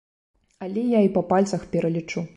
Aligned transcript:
Але 0.67 0.85
я 0.95 1.03
і 1.09 1.13
па 1.19 1.23
пальцах 1.33 1.69
пералічу. 1.77 2.29